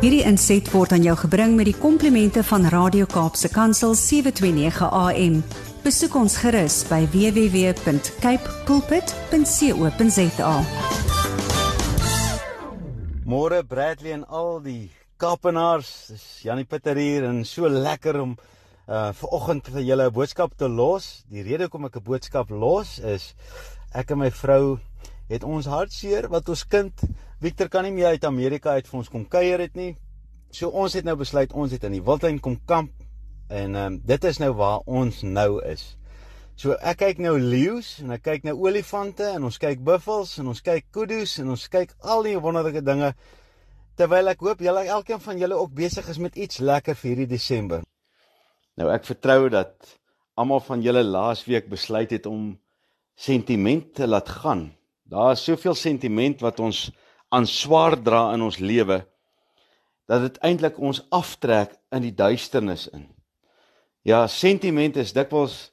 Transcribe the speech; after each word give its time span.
Hierdie 0.00 0.22
inset 0.24 0.64
word 0.72 0.94
aan 0.96 1.02
jou 1.04 1.12
gebring 1.26 1.58
met 1.58 1.66
die 1.68 1.76
komplimente 1.76 2.40
van 2.48 2.62
Radio 2.72 3.04
Kaapse 3.04 3.50
Kansel 3.52 3.92
729 3.92 4.86
AM. 4.96 5.34
Besoek 5.84 6.16
ons 6.16 6.38
gerus 6.40 6.78
by 6.88 7.02
www.cape 7.12 8.54
pulpit.co.za. 8.64 10.54
Môre 13.28 13.60
Bradley 13.60 14.16
en 14.16 14.24
al 14.24 14.64
die 14.64 14.88
Kaapenaars, 15.20 15.92
dis 16.14 16.24
Janie 16.48 16.64
Pieter 16.64 16.96
hier 16.96 17.28
en 17.28 17.44
so 17.44 17.68
lekker 17.68 18.22
om 18.24 18.38
uh 18.88 19.12
ver 19.12 19.36
oggend 19.36 19.68
vir 19.68 19.84
julle 19.84 20.08
'n 20.08 20.16
boodskap 20.16 20.56
te 20.56 20.64
los. 20.64 21.28
Die 21.28 21.44
rede 21.44 21.68
hoekom 21.68 21.84
ek 21.92 22.00
'n 22.00 22.08
boodskap 22.08 22.48
los 22.48 22.98
is 23.04 23.34
ek 23.92 24.10
en 24.16 24.18
my 24.24 24.30
vrou 24.30 24.80
het 25.30 25.44
ons 25.46 25.68
hartseer 25.70 26.28
wat 26.30 26.48
ons 26.50 26.64
kind 26.66 27.04
Victor 27.40 27.70
kan 27.72 27.86
nie 27.86 27.94
meer 27.94 28.12
uit 28.12 28.24
Amerika 28.28 28.74
uit 28.76 28.88
vir 28.90 28.98
ons 28.98 29.08
kom 29.08 29.22
kuier 29.24 29.62
het 29.62 29.76
nie. 29.78 29.94
So 30.52 30.68
ons 30.76 30.92
het 30.98 31.06
nou 31.06 31.14
besluit 31.16 31.52
ons 31.56 31.72
het 31.72 31.86
in 31.88 31.94
die 31.96 32.02
Wildtuin 32.04 32.40
kom 32.42 32.58
kamp 32.68 32.92
en 33.48 33.74
ehm 33.74 33.94
um, 33.94 34.00
dit 34.06 34.24
is 34.28 34.38
nou 34.42 34.50
waar 34.58 34.82
ons 34.86 35.22
nou 35.22 35.62
is. 35.64 35.96
So 36.60 36.74
ek 36.76 36.98
kyk 37.00 37.22
nou 37.24 37.38
leeu's 37.40 37.94
en 38.02 38.12
ek 38.12 38.26
kyk 38.26 38.44
nou 38.44 38.56
olifante 38.66 39.24
en 39.30 39.46
ons 39.48 39.58
kyk 39.62 39.80
buffels 39.86 40.34
en 40.42 40.50
ons 40.52 40.60
kyk 40.60 40.90
kudus 40.92 41.38
en 41.40 41.54
ons 41.54 41.68
kyk 41.72 41.94
al 42.04 42.26
die 42.26 42.34
wonderlike 42.36 42.82
dinge 42.84 43.14
terwyl 43.96 44.28
ek 44.34 44.44
hoop 44.44 44.60
julle 44.60 44.84
elkeen 44.84 45.22
van 45.24 45.40
julle 45.40 45.56
ook 45.56 45.72
besig 45.78 46.08
is 46.12 46.20
met 46.20 46.36
iets 46.36 46.60
lekker 46.60 46.98
vir 46.98 47.10
hierdie 47.10 47.30
Desember. 47.30 47.80
Nou 48.76 48.90
ek 48.92 49.08
vertrou 49.08 49.48
dat 49.48 49.96
almal 50.36 50.60
van 50.66 50.84
julle 50.84 51.06
laasweek 51.06 51.72
besluit 51.72 52.12
het 52.12 52.28
om 52.28 52.52
sentiment 53.16 53.94
te 53.96 54.06
laat 54.08 54.28
gaan. 54.28 54.68
Daar 55.10 55.32
is 55.34 55.42
soveel 55.42 55.74
sentiment 55.74 56.42
wat 56.44 56.60
ons 56.62 56.84
aan 57.34 57.46
swaar 57.46 57.96
dra 57.98 58.28
in 58.34 58.44
ons 58.46 58.60
lewe 58.62 59.00
dat 60.10 60.22
dit 60.22 60.36
eintlik 60.46 60.78
ons 60.78 61.02
aftrek 61.14 61.74
in 61.94 62.02
die 62.02 62.14
duisternis 62.14 62.86
in. 62.94 63.08
Ja, 64.06 64.24
sentiment 64.30 64.96
is 65.02 65.12
dikwels 65.14 65.72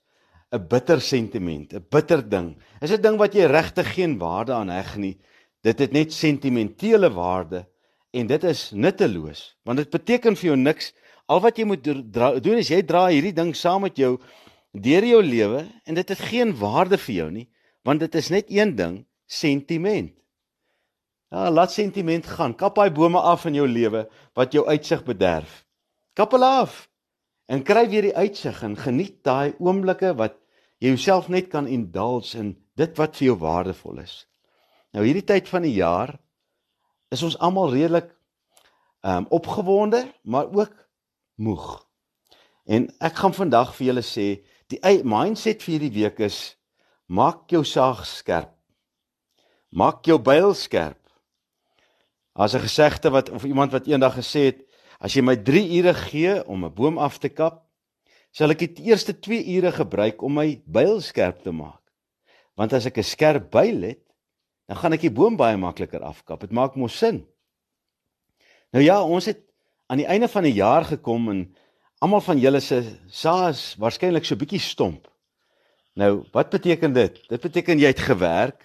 'n 0.54 0.68
bitter 0.68 1.02
sentiment, 1.02 1.74
'n 1.74 1.86
bitter 1.90 2.22
ding. 2.30 2.58
Is 2.82 2.92
'n 2.92 3.02
ding 3.02 3.18
wat 3.18 3.34
jy 3.34 3.46
regtig 3.46 3.94
geen 3.94 4.18
waarde 4.18 4.54
aan 4.54 4.70
heg 4.70 4.98
nie. 4.98 5.18
Dit 5.62 5.80
het 5.80 5.92
net 5.92 6.14
sentimentele 6.14 7.10
waarde 7.10 7.68
en 8.14 8.28
dit 8.28 8.44
is 8.44 8.72
nutteloos 8.72 9.56
want 9.64 9.78
dit 9.78 9.90
beteken 9.90 10.36
vir 10.36 10.46
jou 10.46 10.58
niks. 10.58 10.94
Al 11.28 11.42
wat 11.42 11.58
jy 11.58 11.66
moet 11.66 11.84
doen 11.84 12.58
is 12.58 12.70
jy 12.70 12.82
dra 12.82 13.08
hierdie 13.08 13.34
ding 13.34 13.56
saam 13.56 13.82
met 13.82 13.98
jou 13.98 14.18
deur 14.72 15.06
jou 15.06 15.22
lewe 15.22 15.68
en 15.86 15.94
dit 15.94 16.10
het 16.10 16.20
geen 16.20 16.58
waarde 16.58 16.98
vir 16.98 17.16
jou 17.16 17.32
nie 17.32 17.50
want 17.84 18.00
dit 18.00 18.16
is 18.16 18.30
net 18.30 18.50
een 18.52 18.76
ding, 18.76 19.07
sentiment. 19.28 20.14
Ja, 21.28 21.52
laat 21.52 21.72
sentiment 21.76 22.26
gaan. 22.26 22.56
Kap 22.56 22.78
daai 22.80 22.92
bome 22.92 23.20
af 23.20 23.46
in 23.46 23.58
jou 23.60 23.68
lewe 23.68 24.06
wat 24.34 24.56
jou 24.56 24.64
uitsig 24.68 25.04
bederf. 25.04 25.66
Kap 26.16 26.32
hulle 26.32 26.48
af 26.64 26.86
en 27.52 27.64
kry 27.64 27.86
weer 27.92 28.08
die 28.08 28.16
uitsig 28.16 28.62
en 28.64 28.78
geniet 28.80 29.20
daai 29.28 29.54
oomblikke 29.60 30.14
wat 30.20 30.40
jy 30.80 30.94
jouself 30.94 31.28
net 31.28 31.52
kan 31.52 31.68
indulge 31.68 32.38
in 32.40 32.56
dit 32.80 32.98
wat 32.98 33.16
vir 33.20 33.32
jou 33.32 33.38
waardevol 33.44 34.00
is. 34.04 34.24
Nou 34.96 35.04
hierdie 35.04 35.26
tyd 35.28 35.50
van 35.52 35.66
die 35.68 35.76
jaar 35.76 36.16
is 37.12 37.24
ons 37.24 37.38
almal 37.44 37.74
redelik 37.76 38.14
ehm 39.06 39.24
um, 39.24 39.28
opgewonde, 39.32 40.02
maar 40.24 40.50
ook 40.52 40.74
moeg. 41.36 41.86
En 42.66 42.90
ek 43.00 43.20
gaan 43.22 43.34
vandag 43.34 43.76
vir 43.78 43.86
julle 43.92 44.04
sê, 44.04 44.28
die 44.68 44.80
mindset 45.04 45.62
vir 45.64 45.78
hierdie 45.78 45.94
week 46.02 46.20
is 46.20 46.58
maak 47.08 47.46
jou 47.52 47.64
saag 47.64 48.04
skerp. 48.06 48.57
Maak 49.70 50.06
jou 50.06 50.20
byl 50.20 50.54
skerp. 50.54 51.00
As 52.34 52.54
'n 52.54 52.60
gesegde 52.60 53.10
wat 53.10 53.30
of 53.30 53.44
iemand 53.44 53.72
wat 53.72 53.88
eendag 53.88 54.16
gesê 54.16 54.54
het, 54.54 54.60
as 55.00 55.14
jy 55.14 55.22
my 55.22 55.36
3 55.36 55.78
ure 55.78 55.94
gee 55.94 56.46
om 56.48 56.66
'n 56.66 56.74
boom 56.74 56.98
af 56.98 57.18
te 57.18 57.30
kap, 57.30 57.66
sal 58.32 58.50
ek 58.50 58.60
die 58.60 58.84
eerste 58.90 59.20
2 59.20 59.46
ure 59.58 59.72
gebruik 59.72 60.22
om 60.22 60.34
my 60.34 60.62
byl 60.66 61.02
skerp 61.02 61.42
te 61.42 61.52
maak. 61.52 61.82
Want 62.56 62.74
as 62.74 62.86
ek 62.86 62.98
'n 62.98 63.04
skerp 63.04 63.52
byl 63.52 63.82
het, 63.82 64.04
dan 64.68 64.78
gaan 64.78 64.94
ek 64.94 65.02
die 65.02 65.12
boom 65.12 65.36
baie 65.38 65.58
makliker 65.58 66.02
afkap. 66.02 66.40
Dit 66.40 66.52
maak 66.52 66.76
mos 66.76 66.98
sin. 66.98 67.26
Nou 68.72 68.84
ja, 68.84 69.02
ons 69.02 69.26
het 69.26 69.40
aan 69.88 69.98
die 69.98 70.08
einde 70.08 70.28
van 70.28 70.44
die 70.44 70.54
jaar 70.54 70.86
gekom 70.86 71.30
en 71.30 71.56
almal 72.04 72.22
van 72.22 72.40
julle 72.40 72.60
se 72.60 72.82
saas 73.08 73.76
waarskynlik 73.80 74.26
so 74.26 74.36
bietjie 74.36 74.60
stomp. 74.60 75.08
Nou, 75.98 76.26
wat 76.32 76.50
beteken 76.54 76.94
dit? 76.94 77.24
Dit 77.30 77.42
beteken 77.42 77.80
jy 77.80 77.88
het 77.88 78.04
gewerk, 78.06 78.62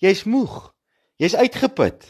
jy's 0.00 0.24
moeg, 0.26 0.72
jy's 1.20 1.36
uitgeput. 1.36 2.06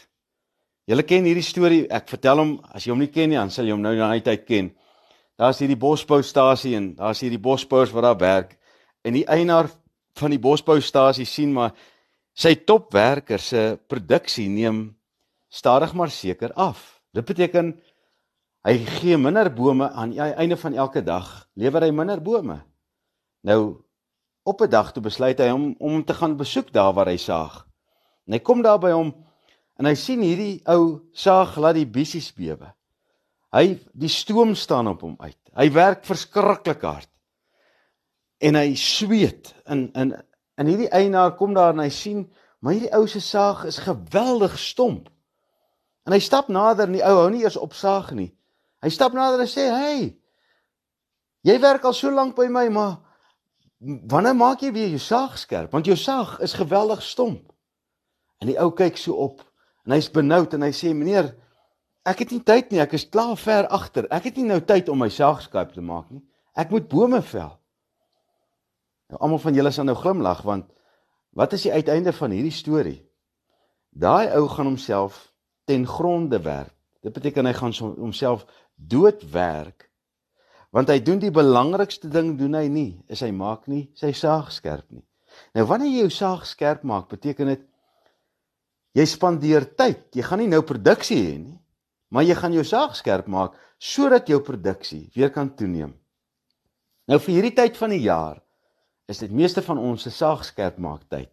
Julle 0.90 1.04
ken 1.06 1.26
hierdie 1.28 1.46
storie. 1.46 1.84
Ek 1.92 2.08
vertel 2.10 2.40
hom 2.42 2.52
as 2.74 2.86
jy 2.86 2.94
hom 2.94 3.02
nie 3.02 3.10
ken 3.12 3.30
nie, 3.30 3.38
dan 3.38 3.52
sal 3.54 3.68
jy 3.68 3.76
hom 3.76 3.82
nou 3.84 3.92
na 3.98 4.10
die 4.16 4.24
tyd 4.26 4.46
ken. 4.48 4.72
Daar's 5.38 5.60
hierdie 5.62 5.78
bosboustasie 5.78 6.74
en 6.76 6.90
daar's 6.98 7.22
hierdie 7.22 7.40
bosbouers 7.40 7.92
wat 7.94 8.04
daar 8.08 8.18
werk. 8.20 8.56
En 9.06 9.14
die 9.16 9.24
eienaar 9.30 9.70
van 10.18 10.34
die 10.34 10.40
bosboustasie 10.42 11.28
sien 11.28 11.54
maar 11.54 11.72
sy 12.36 12.54
topwerker 12.66 13.40
se 13.40 13.78
produksie 13.88 14.48
neem 14.50 14.82
stadig 15.50 15.94
maar 15.94 16.12
seker 16.12 16.52
af. 16.58 17.00
Dit 17.14 17.26
beteken 17.26 17.72
hy 18.66 18.76
gee 18.98 19.16
minder 19.16 19.48
bome 19.54 19.88
aan 19.88 20.12
die 20.12 20.20
einde 20.20 20.58
van 20.60 20.76
elke 20.76 21.02
dag, 21.02 21.48
lewer 21.56 21.86
hy 21.86 21.90
minder 21.96 22.20
bome. 22.20 22.60
Nou 23.46 23.80
op 24.44 24.60
'n 24.60 24.70
dag 24.70 24.92
toe 24.92 25.02
besluit 25.02 25.38
hy 25.38 25.50
om 25.50 25.74
om 25.78 26.04
te 26.04 26.14
gaan 26.14 26.36
besoek 26.36 26.72
daar 26.72 26.92
waar 26.92 27.08
hy 27.08 27.16
saag. 27.16 27.69
En 28.30 28.38
hy 28.38 28.42
kom 28.46 28.62
daar 28.62 28.78
by 28.78 28.94
hom 28.94 29.10
En 29.80 29.88
hy 29.88 29.96
sien 29.96 30.20
hierdie 30.20 30.60
ou 30.68 31.00
saag 31.16 31.54
laat 31.56 31.78
die 31.78 31.88
bissies 31.88 32.28
bewe. 32.36 32.68
Hy 33.56 33.78
die 33.96 34.10
stoom 34.12 34.52
staan 34.54 34.90
op 34.92 35.00
hom 35.06 35.14
uit. 35.24 35.38
Hy 35.56 35.66
werk 35.72 36.04
verskriklik 36.06 36.84
hard. 36.84 37.08
En 38.44 38.58
hy 38.60 38.74
sweet 38.76 39.54
in 39.72 39.88
in 39.96 40.12
in 40.60 40.68
hierdie 40.68 40.90
eienaar 40.92 41.32
kom 41.38 41.54
daar 41.56 41.72
en 41.72 41.80
hy 41.80 41.88
sien 41.88 42.26
maar 42.60 42.74
hierdie 42.76 42.92
ou 42.92 43.06
se 43.08 43.22
saag 43.24 43.64
is 43.64 43.80
geweldig 43.80 44.58
stomp. 44.60 45.08
En 46.04 46.12
hy 46.12 46.20
stap 46.20 46.50
nader 46.52 46.90
en 46.90 46.98
die 46.98 47.04
ou 47.06 47.14
hou 47.22 47.30
nie 47.32 47.40
eers 47.46 47.56
op 47.56 47.72
saag 47.72 48.10
nie. 48.12 48.28
Hy 48.84 48.90
stap 48.92 49.16
nader 49.16 49.40
en 49.40 49.48
sê: 49.48 49.64
"Hey, 49.72 50.18
jy 51.40 51.56
werk 51.60 51.84
al 51.88 51.96
so 51.96 52.12
lank 52.12 52.36
by 52.36 52.50
my, 52.52 52.68
maar 52.68 52.98
wanneer 53.80 54.36
maak 54.36 54.60
jy 54.60 54.72
weer 54.76 54.92
jou 54.92 55.00
saag 55.00 55.38
skerp? 55.38 55.72
Want 55.72 55.88
jou 55.88 55.96
saag 55.96 56.36
is 56.44 56.52
geweldig 56.52 57.02
stomp." 57.02 57.48
En 58.40 58.48
die 58.48 58.58
ou 58.60 58.70
kyk 58.72 58.96
so 58.96 59.14
op 59.20 59.44
En 59.84 59.96
hy's 59.96 60.10
benoud 60.12 60.52
en 60.54 60.62
hy 60.66 60.70
sê 60.76 60.92
meneer, 60.94 61.32
ek 62.08 62.24
het 62.24 62.34
nie 62.34 62.42
tyd 62.46 62.72
nie, 62.72 62.80
ek 62.82 62.94
is 62.98 63.08
klaar 63.10 63.36
ver 63.40 63.68
agter. 63.72 64.08
Ek 64.12 64.28
het 64.28 64.36
nie 64.38 64.48
nou 64.48 64.60
tyd 64.64 64.90
om 64.92 65.00
my 65.02 65.08
saagskaap 65.12 65.72
te 65.74 65.84
maak 65.84 66.10
nie. 66.12 66.22
Ek 66.58 66.72
moet 66.72 66.88
bome 66.90 67.22
vel. 67.24 67.52
Nou 69.10 69.20
almal 69.24 69.42
van 69.42 69.56
julle 69.56 69.72
sal 69.74 69.88
nou 69.88 69.96
glimlag 69.98 70.44
want 70.46 70.68
wat 71.34 71.54
is 71.54 71.64
die 71.66 71.74
uiteinde 71.74 72.12
van 72.14 72.34
hierdie 72.34 72.54
storie? 72.54 72.98
Daai 73.90 74.30
ou 74.38 74.44
gaan 74.50 74.68
homself 74.70 75.28
ten 75.66 75.86
gronde 75.86 76.38
werk. 76.42 76.74
Dit 77.02 77.14
beteken 77.16 77.48
hy 77.48 77.54
gaan 77.56 77.74
homself 77.98 78.46
doodwerk 78.74 79.88
want 80.70 80.86
hy 80.86 81.00
doen 81.02 81.18
die 81.18 81.32
belangrikste 81.34 82.06
ding 82.06 82.36
doen 82.38 82.52
hy 82.54 82.68
nie, 82.70 82.90
is 83.10 83.24
hy 83.26 83.32
maak 83.34 83.64
nie 83.66 83.88
sy 83.98 84.12
saag 84.14 84.52
skerp 84.54 84.86
nie. 84.94 85.02
Nou 85.58 85.64
wanneer 85.66 85.90
jy 85.90 86.04
jou 86.04 86.12
saag 86.14 86.44
skerp 86.46 86.84
maak, 86.86 87.08
beteken 87.10 87.50
dit 87.50 87.64
Jy 88.96 89.06
spandeer 89.06 89.66
tyd. 89.78 90.08
Jy 90.14 90.24
gaan 90.26 90.42
nie 90.42 90.50
nou 90.50 90.62
produksie 90.66 91.18
hê 91.18 91.34
nie, 91.38 91.58
maar 92.10 92.26
jy 92.26 92.34
gaan 92.38 92.54
jou 92.56 92.64
saag 92.66 92.96
skerp 92.98 93.28
maak 93.30 93.58
sodat 93.80 94.28
jou 94.28 94.42
produksie 94.44 95.06
weer 95.14 95.30
kan 95.32 95.48
toeneem. 95.56 95.94
Nou 97.08 97.18
vir 97.22 97.36
hierdie 97.36 97.56
tyd 97.56 97.78
van 97.80 97.94
die 97.94 98.02
jaar 98.04 98.42
is 99.08 99.22
dit 99.22 99.32
meeste 99.32 99.62
van 99.64 99.78
ons 99.80 100.04
se 100.04 100.12
saag 100.12 100.42
skerp 100.44 100.76
maak 100.78 101.06
tyd. 101.08 101.30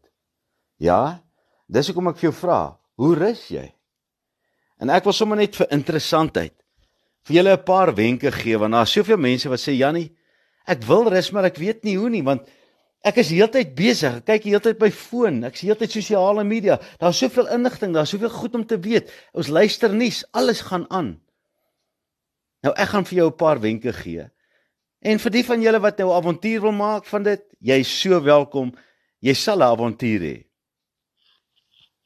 Ja, 0.79 1.19
dis 1.67 1.89
hoekom 1.89 2.07
ek 2.13 2.21
vir 2.21 2.29
jou 2.29 2.37
vra, 2.39 2.61
hoe 3.01 3.11
rus 3.17 3.43
jy? 3.51 3.65
En 4.79 4.93
ek 4.93 5.09
wil 5.09 5.15
sommer 5.17 5.37
net 5.41 5.57
vir 5.57 5.69
interessantheid 5.75 6.55
vir 7.27 7.35
julle 7.35 7.57
'n 7.57 7.65
paar 7.65 7.91
wenke 7.93 8.31
gee 8.31 8.57
want 8.57 8.73
daar's 8.73 8.91
soveel 8.91 9.17
mense 9.17 9.49
wat 9.49 9.59
sê 9.59 9.75
Jannie, 9.75 10.15
ek 10.65 10.83
wil 10.87 11.09
rus 11.09 11.31
maar 11.31 11.45
ek 11.45 11.57
weet 11.57 11.83
nie 11.83 11.97
hoe 11.97 12.09
nie 12.09 12.23
want 12.23 12.47
Ek 13.05 13.19
is 13.21 13.29
heeltyd 13.29 13.75
besig. 13.77 14.17
Ek 14.19 14.25
kyk 14.25 14.47
heeltyd 14.49 14.79
by 14.81 14.89
foon. 14.93 15.43
Ek 15.47 15.57
sien 15.57 15.69
heeltyd 15.69 15.93
sosiale 15.93 16.43
media. 16.47 16.79
Daar's 17.01 17.19
soveel 17.21 17.49
inligting, 17.53 17.93
daar's 17.93 18.09
soveel 18.09 18.33
goed 18.33 18.55
om 18.57 18.65
te 18.65 18.79
weet. 18.79 19.11
Ons 19.37 19.51
luister 19.53 19.93
nuus, 19.93 20.23
alles 20.33 20.63
gaan 20.65 20.87
aan. 20.89 21.15
Nou 22.65 22.73
ek 22.73 22.89
gaan 22.89 23.05
vir 23.05 23.17
jou 23.17 23.29
'n 23.29 23.37
paar 23.37 23.59
wenke 23.61 23.93
gee. 23.93 24.29
En 25.01 25.19
vir 25.19 25.31
die 25.31 25.45
van 25.45 25.61
julle 25.61 25.79
wat 25.79 25.97
nou 25.97 26.11
avontuur 26.11 26.61
wil 26.61 26.71
maak 26.71 27.05
van 27.05 27.23
dit, 27.23 27.43
jy 27.59 27.79
is 27.79 28.01
so 28.01 28.21
welkom. 28.21 28.73
Jy 29.21 29.33
sal 29.33 29.59
'n 29.59 29.71
avontuur 29.71 30.21
hê. 30.21 30.45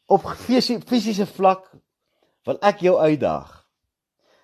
Op 0.08 0.28
fisiese 0.36 1.26
vlak 1.26 1.72
wil 2.46 2.58
ek 2.62 2.80
jou 2.80 2.98
uitdaag. 3.00 3.62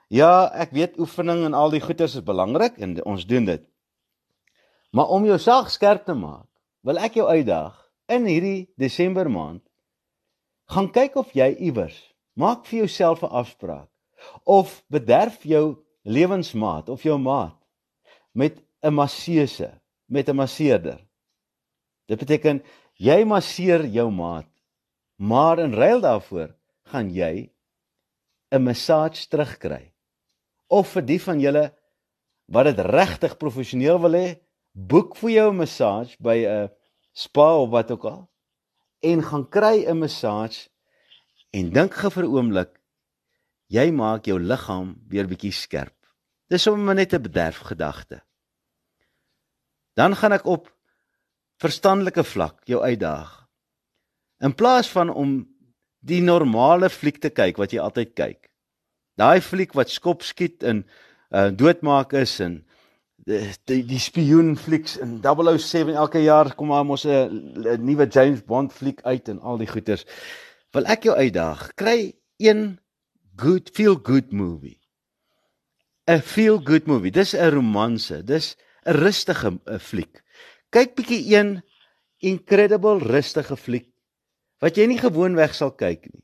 Ja, 0.09 0.49
ek 0.55 0.71
weet 0.71 0.99
oefening 0.99 1.43
en 1.45 1.53
al 1.53 1.69
die 1.69 1.81
goeders 1.81 2.15
is 2.15 2.23
belangrik 2.23 2.77
en 2.77 2.95
ons 3.05 3.25
doen 3.25 3.45
dit. 3.45 3.63
Maar 4.95 5.07
om 5.07 5.25
jou 5.25 5.37
saag 5.39 5.71
skerp 5.71 6.05
te 6.05 6.13
maak, 6.13 6.47
wil 6.81 6.99
ek 7.03 7.19
jou 7.19 7.27
uitdaag 7.27 7.75
in 8.07 8.27
hierdie 8.29 8.69
Desember 8.79 9.27
maand 9.29 9.63
gaan 10.71 10.89
kyk 10.91 11.15
of 11.19 11.31
jy 11.35 11.47
iewers 11.69 11.95
maak 12.39 12.65
vir 12.67 12.85
jouself 12.85 13.23
'n 13.23 13.31
afspraak 13.31 13.89
of 14.43 14.83
bederf 14.91 15.43
jou 15.43 15.83
lewensmaat 16.03 16.89
of 16.89 17.03
jou 17.03 17.17
maat 17.17 17.57
met 18.33 18.63
'n 18.83 18.93
masseuse, 18.93 19.69
met 20.07 20.29
'n 20.29 20.35
masseerder. 20.35 20.99
Dit 22.07 22.19
beteken 22.19 22.63
jy 22.95 23.23
masseer 23.25 23.85
jou 23.85 24.11
maat, 24.11 24.49
maar 25.17 25.59
in 25.59 25.73
ruil 25.73 26.01
daarvoor 26.01 26.55
gaan 26.85 27.09
jy 27.09 27.51
'n 28.51 28.63
massage 28.63 29.27
terugkry. 29.27 29.91
Of 30.69 30.87
vir 30.87 31.01
die 31.01 31.21
van 31.21 31.39
julle 31.39 31.73
wat 32.47 32.65
dit 32.65 32.79
regtig 32.79 33.37
professioneel 33.37 33.99
wil 33.99 34.11
hê, 34.11 34.39
boek 34.77 35.15
vir 35.17 35.29
jou 35.29 35.49
'n 35.51 35.57
massage 35.57 36.15
by 36.19 36.45
'n 36.45 36.69
spa 37.13 37.57
of 37.57 37.69
wat 37.69 37.91
ook 37.91 38.05
al 38.05 38.29
en 39.01 39.23
gaan 39.23 39.49
kry 39.49 39.85
'n 39.85 39.99
massage 39.99 40.69
en 41.51 41.73
dink 41.73 41.93
gou 41.93 42.11
vir 42.11 42.23
'n 42.23 42.33
oomblik 42.33 42.77
jy 43.67 43.91
maak 43.91 44.27
jou 44.27 44.39
liggaam 44.39 44.95
weer 45.09 45.27
bietjie 45.27 45.51
skerp. 45.51 45.95
Dis 46.49 46.63
sommer 46.63 46.95
net 46.95 47.13
'n 47.13 47.21
bederf 47.21 47.57
gedagte. 47.57 48.21
Dan 49.95 50.15
gaan 50.15 50.31
ek 50.31 50.45
op 50.45 50.71
verstandelike 51.57 52.23
vlak 52.23 52.61
jou 52.65 52.81
uitdaag. 52.81 53.47
In 54.39 54.53
plaas 54.53 54.89
van 54.89 55.09
om 55.09 55.47
die 55.99 56.21
normale 56.21 56.89
fliek 56.89 57.17
te 57.17 57.29
kyk 57.29 57.57
wat 57.57 57.71
jy 57.71 57.79
altyd 57.79 58.13
kyk. 58.13 58.51
Daai 59.17 59.41
fliek 59.41 59.73
wat 59.73 59.89
skop 59.89 60.21
skiet 60.21 60.63
en 60.63 60.85
uh, 61.31 61.49
doodmaak 61.49 62.13
is 62.13 62.39
en 62.39 62.66
die 63.27 63.43
die, 63.67 63.81
die 63.83 63.99
spioen 63.99 64.55
flieks 64.59 64.95
in 65.03 65.17
007 65.23 65.95
elke 65.95 66.21
jaar 66.23 66.53
kom 66.55 66.71
maar 66.71 66.85
mos 66.87 67.05
'n 67.05 67.83
nuwe 67.83 68.07
James 68.07 68.43
Bond 68.43 68.73
fliek 68.73 69.01
uit 69.03 69.27
en 69.29 69.39
al 69.39 69.57
die 69.57 69.67
goeters. 69.67 70.05
Wil 70.71 70.85
ek 70.85 71.03
jou 71.03 71.15
uitdaag, 71.15 71.73
kry 71.75 72.13
een 72.37 72.79
good 73.35 73.69
feel 73.73 73.99
good 74.03 74.31
movie. 74.31 74.79
'n 76.07 76.21
Feel 76.21 76.61
good 76.63 76.87
movie. 76.87 77.11
Dis 77.11 77.35
'n 77.35 77.51
romanse. 77.51 78.23
Dis 78.23 78.55
'n 78.85 78.95
rustige 78.95 79.59
fliek. 79.79 80.23
Kyk 80.69 80.95
bietjie 80.95 81.35
een 81.35 81.61
incredible 82.19 82.99
rustige 82.99 83.57
fliek 83.57 83.91
wat 84.59 84.77
jy 84.77 84.87
nie 84.87 84.97
gewoonweg 84.97 85.53
sal 85.53 85.71
kyk 85.71 86.07
nie. 86.13 86.23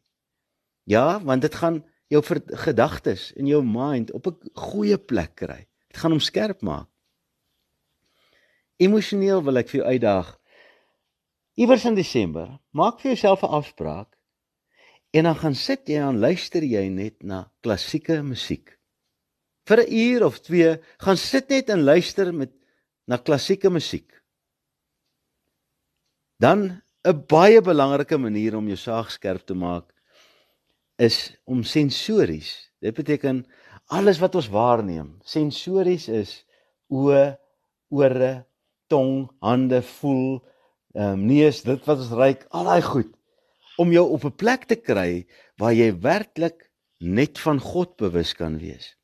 Ja, 0.90 1.22
want 1.22 1.42
dit 1.42 1.56
gaan 1.56 1.84
jou 2.08 2.24
gedagtes 2.66 3.34
en 3.38 3.46
jou 3.46 3.62
mind 3.64 4.12
op 4.12 4.28
'n 4.28 4.50
goeie 4.54 4.98
plek 4.98 5.36
kry. 5.36 5.68
Dit 5.88 5.98
gaan 5.98 6.12
hom 6.12 6.20
skerp 6.20 6.62
maak. 6.62 6.93
Emosioneel 8.84 9.44
wil 9.46 9.62
ek 9.62 9.70
vir 9.72 9.82
jou 9.82 9.90
uitdaag. 9.90 10.30
Iewers 11.60 11.86
in 11.86 11.96
Desember, 11.96 12.48
maak 12.74 13.00
vir 13.02 13.14
jouself 13.14 13.44
'n 13.44 13.56
afspraak 13.60 14.18
en 15.14 15.24
dan 15.24 15.36
gaan 15.36 15.56
sit 15.56 15.88
jy 15.88 16.02
en 16.02 16.20
luister 16.20 16.64
jy 16.66 16.88
net 16.90 17.24
na 17.24 17.52
klassieke 17.62 18.22
musiek. 18.24 18.80
Vir 19.70 19.80
'n 19.86 19.94
uur 19.94 20.26
of 20.26 20.40
2 20.40 20.80
gaan 20.98 21.18
sit 21.18 21.50
net 21.50 21.70
en 21.70 21.84
luister 21.84 22.34
met 22.34 22.52
na 23.08 23.18
klassieke 23.18 23.70
musiek. 23.70 24.10
Dan 26.40 26.82
'n 27.06 27.26
baie 27.28 27.62
belangrike 27.62 28.18
manier 28.18 28.56
om 28.56 28.68
jou 28.68 28.78
saag 28.78 29.12
skerp 29.12 29.46
te 29.46 29.54
maak 29.54 29.94
is 30.98 31.36
om 31.46 31.64
sensories. 31.64 32.72
Dit 32.80 32.96
beteken 32.96 33.46
alles 33.88 34.20
wat 34.20 34.36
ons 34.36 34.50
waarneem. 34.50 35.20
Sensories 35.24 36.08
is 36.08 36.46
oë, 36.90 37.38
ore, 37.90 38.46
tong, 38.88 39.30
hande, 39.40 39.82
voel, 40.00 40.42
ehm 40.94 41.14
um, 41.18 41.26
neus, 41.26 41.64
dit 41.66 41.86
wat 41.90 41.98
ons 42.04 42.14
ruik, 42.14 42.46
al 42.50 42.70
daai 42.70 42.82
goed 42.86 43.12
om 43.82 43.92
jou 43.92 44.06
op 44.14 44.26
'n 44.26 44.36
plek 44.36 44.66
te 44.70 44.76
kry 44.76 45.26
waar 45.58 45.74
jy 45.74 45.90
werklik 46.00 46.70
net 47.00 47.40
van 47.40 47.60
God 47.60 47.96
bewus 47.98 48.34
kan 48.34 48.58
wees. 48.58 48.96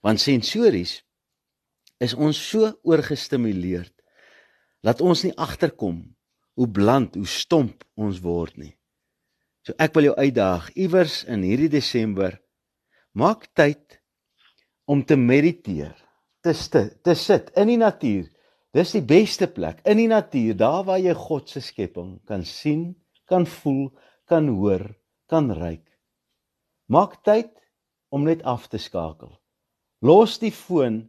Want 0.00 0.20
sensories 0.20 1.02
is 1.98 2.14
ons 2.14 2.38
so 2.48 2.78
oorgestimuleerd 2.82 3.92
dat 4.80 5.00
ons 5.00 5.22
nie 5.22 5.34
agterkom 5.36 6.16
hoe 6.54 6.68
bland, 6.68 7.14
hoe 7.14 7.26
stomp 7.26 7.84
ons 7.94 8.20
word 8.20 8.56
nie. 8.56 8.74
So 9.62 9.74
ek 9.78 9.94
wil 9.94 10.08
jou 10.08 10.16
uitdaag 10.16 10.70
iewers 10.74 11.24
in 11.24 11.42
hierdie 11.42 11.68
Desember 11.68 12.38
maak 13.12 13.48
tyd 13.58 13.98
om 14.88 15.02
te 15.04 15.16
mediteer, 15.16 15.94
te 16.40 16.54
sit, 16.54 17.02
te 17.04 17.14
sit 17.18 17.50
in 17.58 17.68
die 17.68 17.80
natuur. 17.80 18.28
Dis 18.76 18.92
die 18.92 19.04
beste 19.04 19.48
plek 19.48 19.80
in 19.88 19.96
die 19.96 20.08
natuur, 20.08 20.54
daar 20.54 20.84
waar 20.84 21.00
jy 21.00 21.14
God 21.16 21.48
se 21.48 21.60
skepping 21.64 22.18
kan 22.28 22.44
sien 22.44 22.94
kan 23.28 23.46
voel, 23.46 23.92
kan 24.28 24.48
hoor, 24.48 24.86
kan 25.28 25.50
ruik. 25.52 25.84
Maak 26.88 27.20
tyd 27.24 27.52
om 28.08 28.24
net 28.24 28.42
af 28.48 28.68
te 28.72 28.80
skakel. 28.80 29.34
Los 30.00 30.38
die 30.40 30.52
foon 30.54 31.02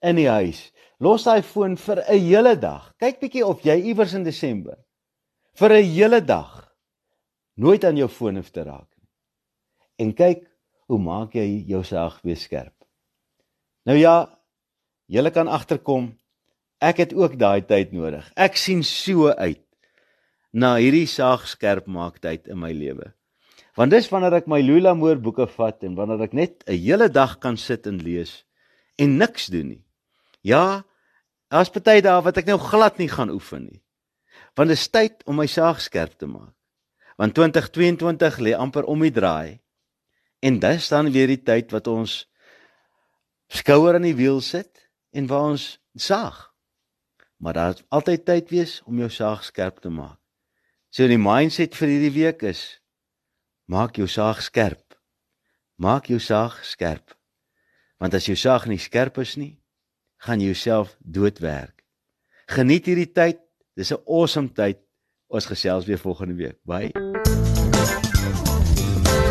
in 0.00 0.16
die 0.16 0.28
huis. 0.30 0.70
Los 1.02 1.26
daai 1.28 1.42
foon 1.44 1.76
vir 1.76 2.00
'n 2.00 2.20
hele 2.20 2.56
dag. 2.56 2.94
Kyk 2.98 3.20
bietjie 3.20 3.44
of 3.44 3.60
jy 3.60 3.76
iewers 3.90 4.14
in 4.14 4.24
Desember 4.24 4.78
vir 5.54 5.72
'n 5.72 5.84
hele 5.84 6.20
dag 6.20 6.72
nooit 7.56 7.84
aan 7.84 7.96
jou 7.96 8.08
foon 8.08 8.36
hoef 8.36 8.50
te 8.50 8.62
raak 8.62 8.88
nie. 8.96 9.08
En 9.98 10.12
kyk 10.12 10.46
hoe 10.88 10.98
maak 10.98 11.34
jy 11.34 11.64
jou 11.68 11.82
saag 11.84 12.20
weer 12.22 12.36
skerp. 12.36 12.84
Nou 13.84 13.96
ja, 13.98 14.38
julle 15.06 15.30
kan 15.30 15.48
agterkom 15.48 16.18
ek 16.80 17.00
het 17.04 17.12
ook 17.14 17.38
daai 17.38 17.62
tyd 17.64 17.92
nodig. 17.92 18.26
Ek 18.36 18.56
sien 18.56 18.82
so 18.84 19.30
uit 19.32 19.62
na 20.52 20.76
hierdie 20.80 21.08
saag 21.08 21.46
skerp 21.48 21.86
maak 21.86 22.20
tyd 22.24 22.48
in 22.48 22.60
my 22.60 22.72
lewe. 22.72 23.12
Want 23.76 23.92
dis 23.92 24.08
wanneer 24.08 24.38
ek 24.38 24.48
my 24.48 24.62
Lula 24.64 24.94
Moore 24.96 25.20
boeke 25.20 25.46
vat 25.52 25.84
en 25.84 25.96
wanneer 25.98 26.22
ek 26.24 26.32
net 26.32 26.64
'n 26.66 26.78
hele 26.80 27.08
dag 27.08 27.38
kan 27.38 27.56
sit 27.56 27.86
en 27.86 28.00
lees 28.00 28.44
en 28.96 29.18
niks 29.18 29.46
doen 29.46 29.68
nie. 29.68 29.84
Ja, 30.40 30.84
daar's 31.50 31.70
party 31.70 32.00
dae 32.00 32.22
wat 32.22 32.38
ek 32.38 32.46
nou 32.46 32.58
glad 32.58 32.98
nie 32.98 33.08
gaan 33.08 33.30
oefen 33.30 33.64
nie. 33.64 33.82
Want 34.56 34.68
dit 34.68 34.78
is 34.78 34.88
tyd 34.88 35.22
om 35.26 35.36
my 35.36 35.46
saag 35.46 35.80
skerp 35.80 36.18
te 36.18 36.26
maak. 36.26 36.54
Want 37.18 37.34
2022 37.34 38.38
lê 38.38 38.52
amper 38.56 38.84
om 38.84 39.00
die 39.00 39.12
draai. 39.12 39.60
En 40.40 40.58
dis 40.58 40.88
dan 40.88 41.12
weer 41.12 41.26
die 41.26 41.42
tyd 41.42 41.72
wat 41.72 41.86
ons 41.86 42.28
skouer 43.48 43.94
aan 43.94 44.02
die 44.02 44.16
wiel 44.16 44.40
sit 44.40 44.88
en 45.12 45.26
waar 45.26 45.52
ons 45.52 45.78
saag. 45.94 46.55
Maar 47.36 47.52
daar's 47.52 47.82
altyd 47.88 48.24
tyd 48.24 48.50
wees 48.50 48.80
om 48.84 48.98
jou 48.98 49.10
saag 49.10 49.44
skerp 49.44 49.80
te 49.80 49.90
maak. 49.92 50.18
So 50.88 51.06
die 51.08 51.20
mindset 51.20 51.76
vir 51.76 51.92
hierdie 51.92 52.14
week 52.14 52.42
is 52.48 52.80
maak 53.68 53.98
jou 54.00 54.08
saag 54.08 54.40
skerp. 54.42 54.96
Maak 55.76 56.08
jou 56.08 56.20
saag 56.22 56.56
skerp. 56.64 57.12
Want 58.00 58.14
as 58.16 58.28
jou 58.28 58.36
saag 58.36 58.66
nie 58.70 58.80
skerp 58.80 59.18
is 59.20 59.36
nie, 59.36 59.58
gaan 60.24 60.40
jy 60.40 60.52
jouself 60.54 60.96
doodwerk. 61.00 61.84
Geniet 62.48 62.88
hierdie 62.88 63.12
tyd. 63.12 63.40
Dis 63.76 63.92
'n 63.92 64.00
awesome 64.06 64.48
tyd. 64.48 64.78
Ons 65.28 65.46
gesels 65.46 65.84
weer 65.84 65.98
volgende 65.98 66.34
week. 66.34 66.58
Bye. 66.64 67.25